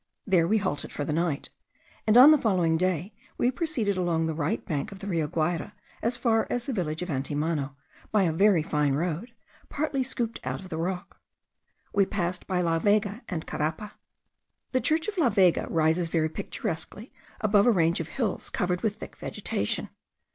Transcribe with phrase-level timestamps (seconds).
[0.25, 1.51] There we halted for the night,
[2.07, 5.73] and on the following day we proceeded along the right bank of the Rio Guayra
[6.01, 7.75] as far as the village of Antimano,
[8.11, 9.31] by a very fine road,
[9.69, 11.19] partly scooped out of the rock.
[11.93, 13.91] We passed by La Vega and Carapa.
[14.71, 18.95] The church of La Vega rises very picturesquely above a range of hills covered with
[18.95, 19.89] thick vegetation.